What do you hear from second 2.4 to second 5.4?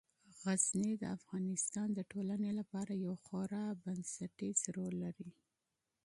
لپاره یو خورا بنسټيز رول لري.